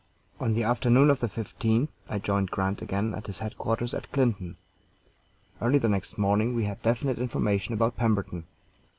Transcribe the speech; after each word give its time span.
On 0.39 0.55
the 0.55 0.63
afternoon 0.63 1.11
of 1.11 1.19
the 1.19 1.29
15th 1.29 1.89
I 2.09 2.17
joined 2.17 2.49
Grant 2.49 2.81
again 2.81 3.13
at 3.13 3.27
his 3.27 3.37
headquarters 3.37 3.93
at 3.93 4.11
Clinton. 4.11 4.57
Early 5.61 5.77
the 5.77 5.87
next 5.89 6.17
morning 6.17 6.55
we 6.55 6.63
had 6.65 6.81
definite 6.81 7.19
information 7.19 7.75
about 7.75 7.97
Pemberton. 7.97 8.45